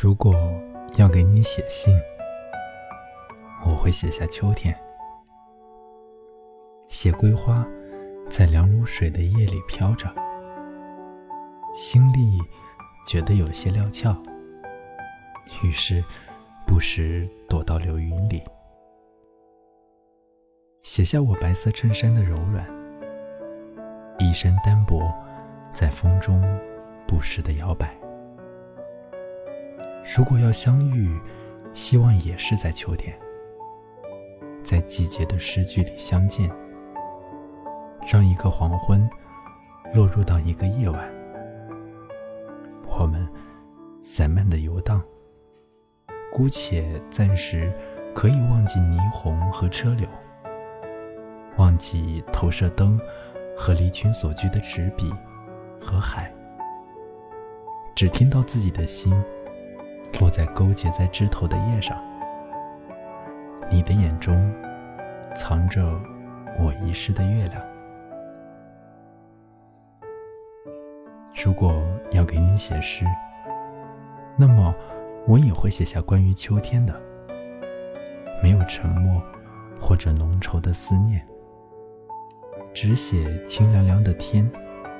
[0.00, 0.32] 如果
[0.94, 1.92] 要给你写信，
[3.66, 4.72] 我会写下秋天，
[6.86, 7.66] 写桂花
[8.30, 10.06] 在凉如水的夜里飘着，
[11.74, 12.38] 心里
[13.04, 14.16] 觉得有些料峭，
[15.64, 16.04] 于是
[16.64, 18.40] 不时躲到流云里，
[20.82, 22.64] 写下我白色衬衫的柔软，
[24.20, 25.12] 衣衫单薄，
[25.72, 26.40] 在风中
[27.04, 27.97] 不时的摇摆。
[30.16, 31.20] 如果要相遇，
[31.74, 33.14] 希望也是在秋天，
[34.62, 36.50] 在季节的诗句里相见，
[38.10, 39.06] 让一个黄昏
[39.92, 41.12] 落入到一个夜晚，
[42.86, 43.28] 我们
[44.02, 45.02] 散漫的游荡，
[46.32, 47.70] 姑且暂时
[48.14, 50.08] 可以忘记霓虹和车流，
[51.58, 52.98] 忘记投射灯
[53.54, 55.12] 和离群所居的纸笔
[55.78, 56.32] 和海，
[57.94, 59.14] 只听到自己的心。
[60.20, 61.96] 落在勾结在枝头的叶上，
[63.70, 64.52] 你的眼中
[65.34, 65.84] 藏着
[66.58, 67.62] 我遗失的月亮。
[71.44, 71.72] 如果
[72.10, 73.04] 要给你写诗，
[74.36, 74.74] 那么
[75.26, 77.00] 我也会写下关于秋天的，
[78.42, 79.22] 没有沉默
[79.80, 81.24] 或者浓稠的思念，
[82.74, 84.50] 只写清凉凉的天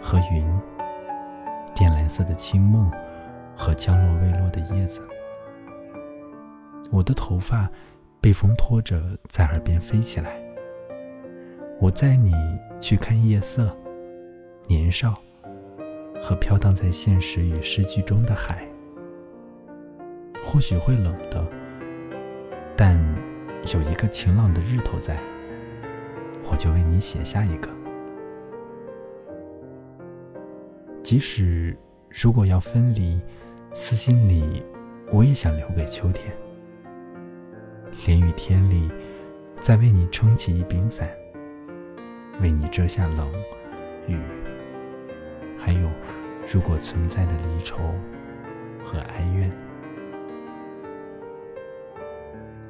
[0.00, 0.46] 和云，
[1.74, 2.88] 靛蓝色的清梦。
[3.60, 5.02] 和降落未落的叶子，
[6.90, 7.70] 我的头发
[8.18, 10.40] 被风拖着在耳边飞起来。
[11.78, 12.32] 我载你
[12.80, 13.76] 去看夜色、
[14.66, 15.12] 年少
[16.22, 18.66] 和飘荡在现实与诗句中的海。
[20.42, 21.46] 或许会冷的，
[22.74, 22.98] 但
[23.74, 25.20] 有一个晴朗的日头在，
[26.50, 27.68] 我就为你写下一个。
[31.02, 31.76] 即使
[32.08, 33.20] 如果要分离。
[33.72, 34.64] 私心里，
[35.12, 36.36] 我也想留给秋天。
[38.04, 38.90] 连雨天里，
[39.60, 41.08] 再为你撑起一柄伞，
[42.40, 43.32] 为你遮下冷
[44.08, 44.18] 雨。
[45.56, 45.88] 还有，
[46.52, 47.78] 如果存在的离愁
[48.84, 49.50] 和哀怨。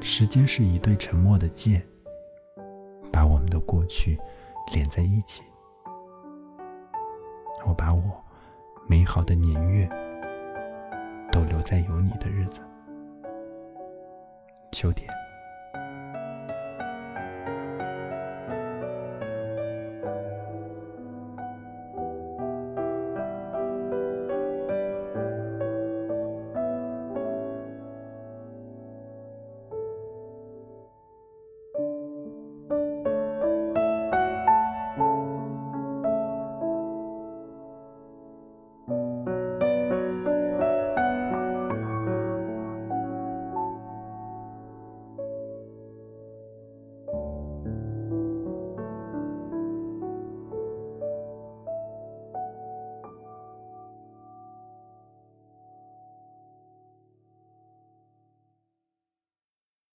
[0.00, 1.82] 时间是一对沉默的剑，
[3.10, 4.16] 把我们的过去
[4.72, 5.42] 连在一起。
[7.66, 8.02] 我把我
[8.86, 9.88] 美好的年月。
[11.64, 12.60] 在有你的日子，
[14.70, 15.23] 秋天。